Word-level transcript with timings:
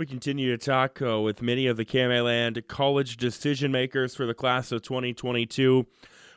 We 0.00 0.06
continue 0.06 0.56
to 0.56 0.64
talk 0.64 1.02
uh, 1.02 1.20
with 1.20 1.42
many 1.42 1.66
of 1.66 1.76
the 1.76 1.84
Land 2.22 2.66
college 2.68 3.18
decision 3.18 3.70
makers 3.70 4.14
for 4.14 4.24
the 4.24 4.32
class 4.32 4.72
of 4.72 4.80
2022. 4.80 5.86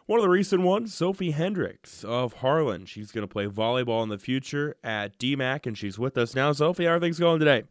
One 0.06 0.20
of 0.20 0.24
the 0.24 0.30
recent 0.30 0.64
ones, 0.64 0.94
Sophie 0.94 1.32
Hendricks 1.32 2.04
of 2.04 2.34
Harlan. 2.34 2.88
She's 2.88 3.14
going 3.14 3.26
to 3.26 3.32
play 3.32 3.46
volleyball 3.46 4.04
in 4.04 4.10
the 4.10 4.18
future 4.18 4.76
at 4.84 5.18
DMACC, 5.18 5.66
and 5.66 5.78
she's 5.78 5.98
with 5.98 6.18
us 6.18 6.36
now. 6.36 6.52
Sophie, 6.52 6.84
how 6.84 6.96
are 6.96 7.00
things 7.00 7.20
going 7.20 7.40
today? 7.40 7.64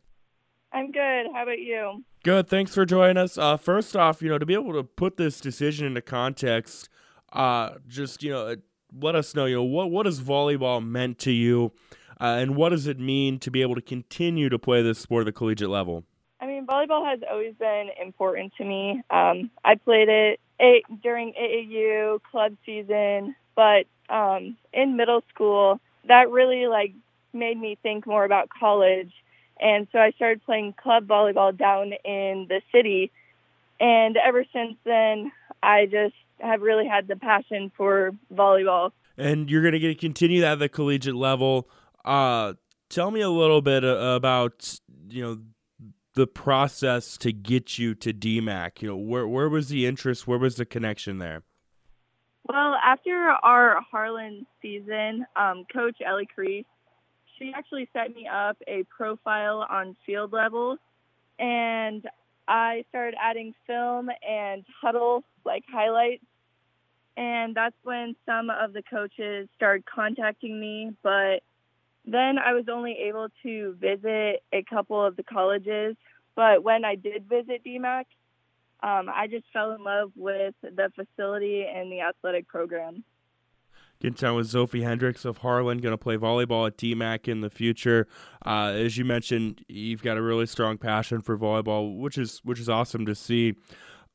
I'm 0.72 0.92
good. 0.92 1.26
How 1.34 1.42
about 1.42 1.58
you? 1.58 2.02
Good. 2.24 2.48
Thanks 2.48 2.74
for 2.74 2.86
joining 2.86 3.18
us. 3.18 3.36
Uh, 3.36 3.58
first 3.58 3.94
off, 3.94 4.22
you 4.22 4.30
know, 4.30 4.38
to 4.38 4.46
be 4.46 4.54
able 4.54 4.72
to 4.72 4.84
put 4.84 5.18
this 5.18 5.42
decision 5.42 5.86
into 5.86 6.00
context, 6.00 6.88
uh, 7.34 7.72
just 7.86 8.22
you 8.22 8.30
know, 8.30 8.56
let 8.98 9.14
us 9.14 9.34
know, 9.34 9.44
you 9.44 9.56
know, 9.56 9.62
what 9.62 9.90
what 9.90 10.06
has 10.06 10.22
volleyball 10.22 10.82
meant 10.82 11.18
to 11.18 11.32
you? 11.32 11.70
Uh, 12.22 12.36
and 12.36 12.54
what 12.54 12.68
does 12.68 12.86
it 12.86 13.00
mean 13.00 13.40
to 13.40 13.50
be 13.50 13.62
able 13.62 13.74
to 13.74 13.80
continue 13.82 14.48
to 14.48 14.56
play 14.56 14.80
this 14.80 15.00
sport 15.00 15.22
at 15.22 15.24
the 15.24 15.32
collegiate 15.32 15.68
level? 15.68 16.04
I 16.40 16.46
mean, 16.46 16.64
volleyball 16.66 17.04
has 17.04 17.18
always 17.28 17.54
been 17.56 17.88
important 18.00 18.52
to 18.58 18.64
me. 18.64 19.02
Um, 19.10 19.50
I 19.64 19.74
played 19.74 20.08
it 20.08 20.40
a- 20.60 20.84
during 21.02 21.32
AAU 21.32 22.20
club 22.30 22.56
season, 22.64 23.34
but 23.56 23.86
um, 24.08 24.56
in 24.72 24.96
middle 24.96 25.24
school, 25.34 25.80
that 26.06 26.30
really 26.30 26.68
like 26.68 26.92
made 27.32 27.58
me 27.58 27.76
think 27.82 28.06
more 28.06 28.24
about 28.24 28.48
college. 28.50 29.12
And 29.60 29.88
so 29.90 29.98
I 29.98 30.12
started 30.12 30.44
playing 30.44 30.74
club 30.80 31.08
volleyball 31.08 31.56
down 31.56 31.92
in 32.04 32.46
the 32.48 32.62
city. 32.70 33.10
And 33.80 34.16
ever 34.16 34.44
since 34.52 34.76
then, 34.84 35.32
I 35.60 35.86
just 35.86 36.14
have 36.38 36.60
really 36.62 36.86
had 36.86 37.08
the 37.08 37.16
passion 37.16 37.72
for 37.76 38.12
volleyball. 38.32 38.92
And 39.18 39.50
you're 39.50 39.62
going 39.62 39.80
to 39.80 39.94
continue 39.96 40.40
that 40.42 40.52
at 40.52 40.58
the 40.60 40.68
collegiate 40.68 41.16
level. 41.16 41.68
Uh, 42.04 42.54
tell 42.88 43.10
me 43.10 43.20
a 43.20 43.30
little 43.30 43.62
bit 43.62 43.84
uh, 43.84 44.14
about 44.16 44.78
you 45.08 45.22
know 45.22 45.38
the 46.14 46.26
process 46.26 47.16
to 47.18 47.32
get 47.32 47.78
you 47.78 47.94
to 47.94 48.12
DMACC. 48.12 48.82
You 48.82 48.88
know, 48.88 48.96
where 48.96 49.26
where 49.26 49.48
was 49.48 49.68
the 49.68 49.86
interest? 49.86 50.26
Where 50.26 50.38
was 50.38 50.56
the 50.56 50.66
connection 50.66 51.18
there? 51.18 51.42
Well, 52.48 52.74
after 52.84 53.30
our 53.42 53.80
Harlan 53.90 54.46
season, 54.60 55.26
um, 55.36 55.64
Coach 55.72 55.98
Ellie 56.04 56.28
Crease, 56.32 56.66
she 57.38 57.52
actually 57.54 57.88
set 57.92 58.14
me 58.14 58.26
up 58.26 58.56
a 58.66 58.84
profile 58.84 59.64
on 59.70 59.96
FieldLevel, 60.06 60.76
and 61.38 62.04
I 62.48 62.84
started 62.88 63.14
adding 63.20 63.54
film 63.66 64.08
and 64.28 64.64
Hudl 64.82 65.22
like 65.44 65.64
highlights. 65.72 66.24
And 67.16 67.54
that's 67.54 67.76
when 67.82 68.16
some 68.24 68.48
of 68.50 68.72
the 68.72 68.82
coaches 68.82 69.48
started 69.54 69.84
contacting 69.86 70.58
me, 70.58 70.92
but 71.02 71.42
then 72.04 72.38
I 72.38 72.52
was 72.52 72.64
only 72.70 72.96
able 73.08 73.28
to 73.42 73.76
visit 73.80 74.42
a 74.52 74.64
couple 74.68 75.04
of 75.04 75.16
the 75.16 75.22
colleges, 75.22 75.96
but 76.34 76.62
when 76.62 76.84
I 76.84 76.96
did 76.96 77.28
visit 77.28 77.62
DMACC, 77.64 78.04
um, 78.82 79.08
I 79.08 79.28
just 79.30 79.44
fell 79.52 79.72
in 79.72 79.84
love 79.84 80.10
with 80.16 80.54
the 80.62 80.90
facility 80.96 81.64
and 81.64 81.90
the 81.92 82.00
athletic 82.00 82.48
program. 82.48 83.04
Getting 84.00 84.16
time 84.16 84.34
with 84.34 84.50
Sophie 84.50 84.82
Hendricks 84.82 85.24
of 85.24 85.38
Harlan, 85.38 85.78
going 85.78 85.92
to 85.92 85.98
play 85.98 86.16
volleyball 86.16 86.66
at 86.66 86.76
DMACC 86.76 87.28
in 87.28 87.40
the 87.40 87.50
future. 87.50 88.08
Uh, 88.44 88.72
as 88.74 88.98
you 88.98 89.04
mentioned, 89.04 89.64
you've 89.68 90.02
got 90.02 90.16
a 90.16 90.22
really 90.22 90.46
strong 90.46 90.76
passion 90.76 91.20
for 91.20 91.38
volleyball, 91.38 91.96
which 92.00 92.18
is 92.18 92.40
which 92.42 92.58
is 92.58 92.68
awesome 92.68 93.06
to 93.06 93.14
see. 93.14 93.54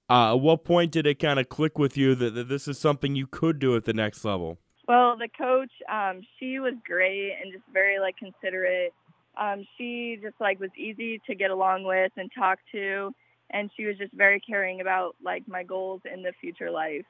Uh, 0.09 0.33
at 0.33 0.41
what 0.41 0.65
point 0.65 0.91
did 0.91 1.07
it 1.07 1.19
kind 1.19 1.39
of 1.39 1.47
click 1.47 1.77
with 1.77 1.95
you 1.95 2.15
that, 2.15 2.33
that 2.35 2.49
this 2.49 2.67
is 2.67 2.77
something 2.77 3.15
you 3.15 3.27
could 3.27 3.59
do 3.59 3.77
at 3.77 3.85
the 3.85 3.93
next 3.93 4.25
level? 4.25 4.57
Well, 4.87 5.17
the 5.17 5.27
coach, 5.27 5.71
um, 5.91 6.21
she 6.39 6.59
was 6.59 6.73
great 6.85 7.33
and 7.41 7.51
just 7.51 7.65
very 7.73 7.99
like 7.99 8.15
considerate. 8.17 8.93
Um, 9.39 9.65
she 9.77 10.17
just 10.21 10.35
like 10.39 10.59
was 10.59 10.69
easy 10.77 11.21
to 11.27 11.35
get 11.35 11.51
along 11.51 11.83
with 11.83 12.11
and 12.15 12.31
talk 12.33 12.59
to, 12.71 13.13
and 13.51 13.69
she 13.75 13.85
was 13.85 13.97
just 13.97 14.13
very 14.13 14.39
caring 14.39 14.81
about 14.81 15.15
like 15.23 15.47
my 15.47 15.63
goals 15.63 16.01
in 16.11 16.23
the 16.23 16.31
future 16.39 16.71
life. 16.71 17.05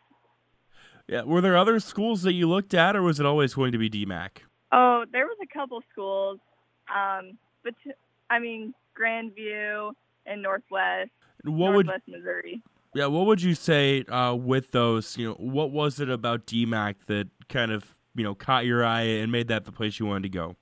Yeah, 1.08 1.22
were 1.22 1.39
there 1.39 1.56
other 1.56 1.80
schools 1.80 2.23
that 2.23 2.34
you 2.34 2.50
looked 2.50 2.74
at, 2.74 2.96
or 2.96 3.01
was 3.01 3.19
it 3.19 3.25
always 3.25 3.53
going 3.53 3.72
to 3.72 3.78
be 3.78 3.90
DMACC? 3.90 4.40
Oh, 4.74 5.06
there 5.12 5.25
was 5.25 5.38
a 5.41 5.53
couple 5.53 5.81
schools, 5.91 6.40
um, 6.94 7.38
but 7.63 7.74
t- 7.84 7.91
I 8.30 8.40
mean 8.40 8.74
Grandview 9.00 9.94
and 10.25 10.41
Northwest, 10.41 11.12
what 11.44 11.72
Northwest 11.72 12.03
would, 12.07 12.18
Missouri. 12.18 12.62
Yeah, 12.94 13.06
what 13.06 13.28
would 13.28 13.41
you 13.41 13.53
say 13.53 14.03
uh, 14.06 14.34
with 14.34 14.72
those? 14.72 15.16
You 15.18 15.30
know, 15.30 15.34
what 15.35 15.72
was 15.72 16.00
it 16.00 16.09
about 16.09 16.47
DMACC 16.47 16.96
that 17.06 17.28
kind 17.50 17.72
of 17.72 17.84
you 18.16 18.24
know 18.24 18.35
caught 18.35 18.66
your 18.66 18.84
eye 18.84 19.02
and 19.02 19.31
made 19.31 19.47
that 19.50 19.66
the 19.66 19.72
place 19.72 20.00
you 20.00 20.06
wanted 20.06 20.24
to 20.24 20.30
go? 20.30 20.56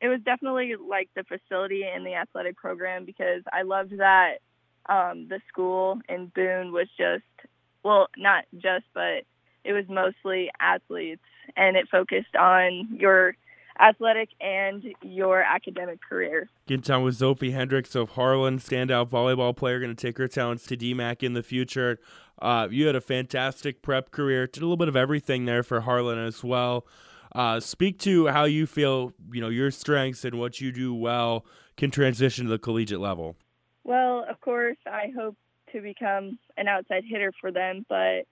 It 0.00 0.08
was 0.08 0.20
definitely 0.24 0.74
like 0.76 1.10
the 1.16 1.24
facility 1.24 1.84
and 1.84 2.06
the 2.06 2.14
athletic 2.14 2.56
program 2.56 3.04
because 3.04 3.42
I 3.52 3.62
loved 3.62 3.98
that 3.98 4.38
um, 4.88 5.26
the 5.28 5.40
school 5.48 6.00
in 6.08 6.30
Boone 6.34 6.72
was 6.72 6.88
just 6.96 7.24
well, 7.84 8.08
not 8.16 8.44
just, 8.58 8.84
but 8.94 9.24
it 9.64 9.72
was 9.72 9.84
mostly 9.88 10.50
athletes 10.60 11.22
and 11.56 11.76
it 11.76 11.88
focused 11.88 12.36
on 12.36 12.88
your 12.98 13.36
athletic 13.80 14.30
and 14.40 14.84
your 15.02 15.42
academic 15.42 16.00
career. 16.00 16.48
Getting 16.66 16.82
time 16.82 17.02
with 17.02 17.16
Sophie 17.16 17.52
Hendricks 17.52 17.94
of 17.94 18.10
Harlan, 18.10 18.58
standout 18.58 19.08
volleyball 19.08 19.56
player, 19.56 19.80
going 19.80 19.94
to 19.94 20.06
take 20.06 20.18
her 20.18 20.28
talents 20.28 20.64
to 20.66 20.76
DMACC 20.76 21.22
in 21.22 21.34
the 21.34 21.42
future. 21.42 21.98
Uh, 22.40 22.68
you 22.70 22.86
had 22.86 22.96
a 22.96 23.00
fantastic 23.00 23.82
prep 23.82 24.10
career, 24.10 24.46
did 24.46 24.62
a 24.62 24.66
little 24.66 24.76
bit 24.76 24.88
of 24.88 24.96
everything 24.96 25.44
there 25.44 25.62
for 25.62 25.80
Harlan 25.80 26.18
as 26.18 26.44
well. 26.44 26.86
Uh, 27.34 27.60
speak 27.60 27.98
to 28.00 28.28
how 28.28 28.44
you 28.44 28.66
feel, 28.66 29.12
you 29.32 29.40
know, 29.40 29.48
your 29.48 29.70
strengths 29.70 30.24
and 30.24 30.38
what 30.38 30.60
you 30.60 30.72
do 30.72 30.94
well 30.94 31.44
can 31.76 31.90
transition 31.90 32.44
to 32.46 32.50
the 32.50 32.58
collegiate 32.58 33.00
level. 33.00 33.36
Well, 33.84 34.24
of 34.28 34.40
course, 34.40 34.76
I 34.86 35.12
hope 35.16 35.36
to 35.72 35.80
become 35.80 36.38
an 36.56 36.68
outside 36.68 37.04
hitter 37.08 37.32
for 37.40 37.52
them, 37.52 37.84
but 37.88 38.26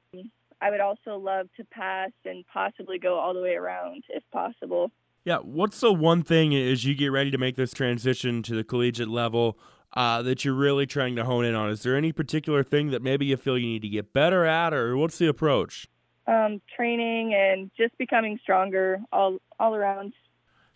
I 0.60 0.70
would 0.70 0.80
also 0.80 1.16
love 1.18 1.48
to 1.56 1.64
pass 1.64 2.10
and 2.24 2.44
possibly 2.52 2.98
go 2.98 3.18
all 3.18 3.34
the 3.34 3.42
way 3.42 3.54
around 3.54 4.04
if 4.08 4.22
possible. 4.32 4.90
Yeah, 5.26 5.38
what's 5.38 5.80
the 5.80 5.92
one 5.92 6.22
thing 6.22 6.54
as 6.54 6.84
you 6.84 6.94
get 6.94 7.08
ready 7.08 7.32
to 7.32 7.36
make 7.36 7.56
this 7.56 7.72
transition 7.72 8.44
to 8.44 8.54
the 8.54 8.62
collegiate 8.62 9.08
level 9.08 9.58
uh, 9.92 10.22
that 10.22 10.44
you're 10.44 10.54
really 10.54 10.86
trying 10.86 11.16
to 11.16 11.24
hone 11.24 11.44
in 11.44 11.56
on? 11.56 11.68
Is 11.68 11.82
there 11.82 11.96
any 11.96 12.12
particular 12.12 12.62
thing 12.62 12.92
that 12.92 13.02
maybe 13.02 13.26
you 13.26 13.36
feel 13.36 13.58
you 13.58 13.66
need 13.66 13.82
to 13.82 13.88
get 13.88 14.12
better 14.12 14.44
at, 14.44 14.72
or 14.72 14.96
what's 14.96 15.18
the 15.18 15.26
approach? 15.26 15.88
Um, 16.28 16.62
training 16.76 17.34
and 17.34 17.72
just 17.76 17.98
becoming 17.98 18.38
stronger 18.40 19.00
all 19.12 19.38
all 19.58 19.74
around. 19.74 20.12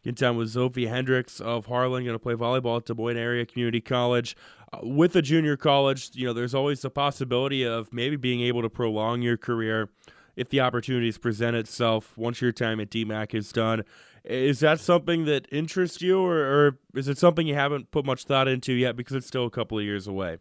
Get 0.02 0.16
time 0.16 0.36
with 0.36 0.50
Sophie 0.50 0.88
Hendricks 0.88 1.40
of 1.40 1.66
Harlan, 1.66 2.02
going 2.02 2.16
to 2.16 2.18
play 2.18 2.34
volleyball 2.34 2.78
at 2.78 2.86
Des 2.86 2.94
Moines 2.94 3.18
Area 3.18 3.46
Community 3.46 3.80
College. 3.80 4.36
Uh, 4.72 4.78
with 4.82 5.14
a 5.14 5.22
junior 5.22 5.56
college, 5.56 6.10
you 6.14 6.26
know, 6.26 6.32
there's 6.32 6.56
always 6.56 6.82
the 6.82 6.90
possibility 6.90 7.62
of 7.62 7.92
maybe 7.92 8.16
being 8.16 8.40
able 8.40 8.62
to 8.62 8.68
prolong 8.68 9.22
your 9.22 9.36
career 9.36 9.90
if 10.34 10.48
the 10.48 10.58
opportunities 10.58 11.18
present 11.18 11.56
itself 11.56 12.16
once 12.16 12.40
your 12.40 12.50
time 12.50 12.80
at 12.80 12.90
DMACC 12.90 13.34
is 13.34 13.52
done. 13.52 13.84
Is 14.24 14.60
that 14.60 14.80
something 14.80 15.24
that 15.24 15.46
interests 15.50 16.02
you, 16.02 16.20
or, 16.20 16.38
or 16.38 16.78
is 16.94 17.08
it 17.08 17.18
something 17.18 17.46
you 17.46 17.54
haven't 17.54 17.90
put 17.90 18.04
much 18.04 18.24
thought 18.24 18.48
into 18.48 18.72
yet 18.72 18.96
because 18.96 19.16
it's 19.16 19.26
still 19.26 19.46
a 19.46 19.50
couple 19.50 19.78
of 19.78 19.84
years 19.84 20.06
away? 20.06 20.38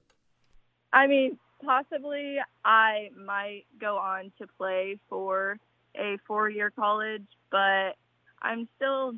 I 0.92 1.08
mean, 1.08 1.38
possibly 1.64 2.38
I 2.66 3.10
might 3.18 3.66
go 3.80 3.98
on 3.98 4.32
to 4.40 4.48
play 4.58 5.00
for 5.08 5.58
a 5.96 6.18
four 6.28 6.50
year 6.50 6.72
college, 6.72 7.26
but 7.52 7.96
I'm 8.42 8.68
still, 8.76 9.14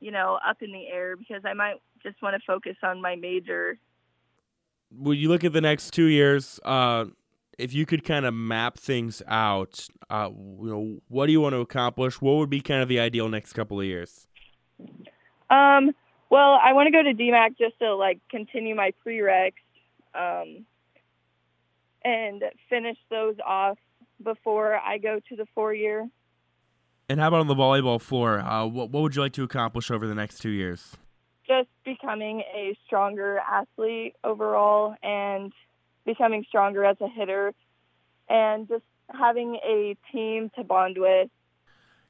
you 0.00 0.10
know, 0.10 0.38
up 0.46 0.62
in 0.62 0.72
the 0.72 0.86
air 0.88 1.16
because 1.16 1.42
I 1.44 1.54
might 1.54 1.76
just 2.02 2.20
want 2.22 2.34
to 2.34 2.40
focus 2.46 2.76
on 2.82 3.00
my 3.00 3.16
major. 3.16 3.78
When 4.90 5.18
you 5.18 5.28
look 5.28 5.44
at 5.44 5.52
the 5.52 5.60
next 5.60 5.92
two 5.92 6.04
years, 6.04 6.60
uh, 6.64 7.06
if 7.58 7.72
you 7.72 7.86
could 7.86 8.04
kind 8.04 8.26
of 8.26 8.34
map 8.34 8.78
things 8.78 9.22
out, 9.26 9.86
uh, 10.10 10.28
you 10.30 10.68
know, 10.68 10.98
what 11.08 11.26
do 11.26 11.32
you 11.32 11.40
want 11.40 11.54
to 11.54 11.60
accomplish? 11.60 12.20
What 12.20 12.36
would 12.36 12.50
be 12.50 12.60
kind 12.60 12.82
of 12.82 12.88
the 12.88 13.00
ideal 13.00 13.28
next 13.28 13.52
couple 13.54 13.80
of 13.80 13.86
years? 13.86 14.26
Um, 15.48 15.92
well, 16.28 16.58
I 16.62 16.72
want 16.72 16.86
to 16.86 16.90
go 16.90 17.02
to 17.02 17.14
DMACC 17.14 17.58
just 17.58 17.78
to 17.78 17.94
like 17.94 18.20
continue 18.30 18.74
my 18.74 18.92
prereqs, 19.04 19.52
um, 20.14 20.66
and 22.04 22.42
finish 22.68 22.96
those 23.10 23.36
off 23.44 23.78
before 24.22 24.76
I 24.76 24.98
go 24.98 25.20
to 25.28 25.36
the 25.36 25.46
four 25.54 25.74
year. 25.74 26.08
And 27.08 27.20
how 27.20 27.28
about 27.28 27.40
on 27.40 27.46
the 27.46 27.54
volleyball 27.54 28.00
floor? 28.00 28.40
Uh, 28.40 28.66
what 28.66 28.90
what 28.90 29.02
would 29.02 29.16
you 29.16 29.22
like 29.22 29.32
to 29.34 29.44
accomplish 29.44 29.90
over 29.90 30.06
the 30.06 30.14
next 30.14 30.38
two 30.38 30.50
years? 30.50 30.96
Just 31.46 31.68
becoming 31.84 32.40
a 32.40 32.76
stronger 32.84 33.38
athlete 33.38 34.16
overall 34.24 34.96
and 35.02 35.52
becoming 36.06 36.44
stronger 36.48 36.84
as 36.84 36.96
a 37.00 37.08
hitter, 37.08 37.52
and 38.30 38.66
just 38.68 38.84
having 39.10 39.56
a 39.56 39.96
team 40.10 40.50
to 40.56 40.64
bond 40.64 40.96
with. 40.98 41.28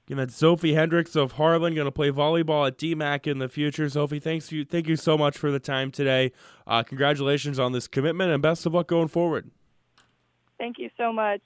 And 0.09 0.21
that's 0.21 0.37
Sophie 0.37 0.75
Hendricks 0.75 1.17
of 1.17 1.33
Harlan 1.33 1.75
going 1.75 1.87
to 1.87 1.93
play 1.93 2.13
volleyball 2.13 2.69
at 2.69 2.79
DMACC 2.79 3.27
in 3.27 3.39
the 3.41 3.49
future. 3.49 3.89
Sophie, 3.91 4.21
thanks 4.21 4.53
you, 4.53 4.65
thank 4.65 4.87
you 4.87 4.95
so 4.95 5.19
much 5.19 5.37
for 5.37 5.51
the 5.51 5.59
time 5.59 5.91
today. 5.91 6.31
Uh, 6.65 6.85
congratulations 6.85 7.59
on 7.59 7.73
this 7.73 7.89
commitment 7.89 8.31
and 8.31 8.41
best 8.41 8.65
of 8.67 8.75
luck 8.75 8.87
going 8.87 9.09
forward. 9.09 9.51
Thank 10.59 10.79
you 10.79 10.91
so 10.97 11.13
much. 11.13 11.41